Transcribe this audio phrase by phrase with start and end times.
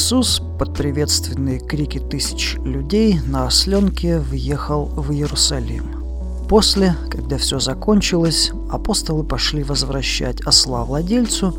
[0.00, 5.84] Иисус под приветственные крики тысяч людей на осленке въехал в Иерусалим.
[6.48, 11.54] После, когда все закончилось, апостолы пошли возвращать осла владельцу,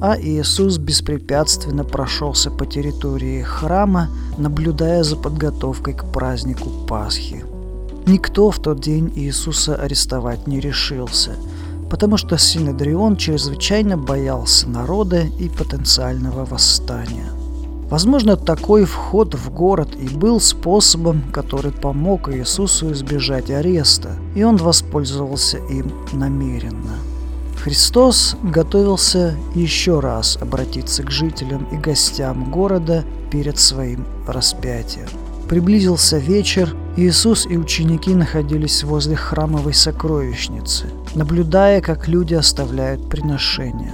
[0.00, 7.44] а Иисус беспрепятственно прошелся по территории храма, наблюдая за подготовкой к празднику Пасхи.
[8.06, 11.32] Никто в тот день Иисуса арестовать не решился,
[11.90, 17.41] потому что Синедрион чрезвычайно боялся народа и потенциального восстания.
[17.92, 24.56] Возможно, такой вход в город и был способом, который помог Иисусу избежать ареста, и он
[24.56, 26.94] воспользовался им намеренно.
[27.62, 35.08] Христос готовился еще раз обратиться к жителям и гостям города перед своим распятием.
[35.50, 43.92] Приблизился вечер, Иисус и ученики находились возле храмовой сокровищницы, наблюдая, как люди оставляют приношения.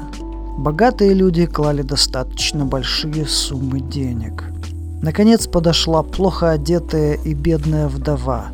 [0.59, 4.45] Богатые люди клали достаточно большие суммы денег.
[5.01, 8.49] Наконец подошла плохо одетая и бедная вдова.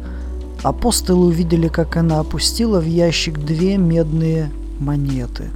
[0.62, 5.50] Апостолы увидели, как она опустила в ящик две медные монеты.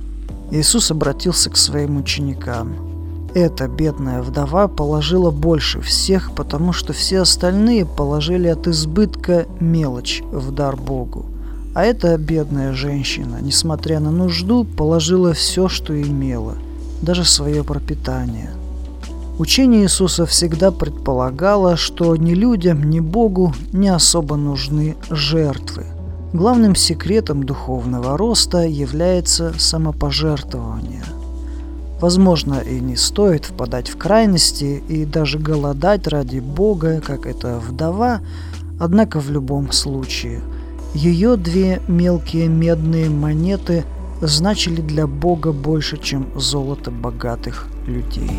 [0.51, 2.75] Иисус обратился к своим ученикам–
[3.35, 10.51] эта бедная вдова положила больше всех, потому что все остальные положили от избытка мелочь в
[10.51, 11.27] дар Богу.
[11.75, 16.55] А эта бедная женщина, несмотря на нужду, положила все, что имела,
[17.03, 18.51] даже свое пропитание.
[19.39, 25.85] Учение Иисуса всегда предполагало, что ни людям, ни Богу не особо нужны жертвы.
[26.33, 31.05] Главным секретом духовного роста является самопожертвование–
[32.01, 38.21] Возможно, и не стоит впадать в крайности и даже голодать ради Бога, как эта вдова,
[38.79, 40.41] однако в любом случае
[40.99, 43.85] ее две мелкие медные монеты
[44.21, 48.33] значили для Бога больше, чем золото богатых людей.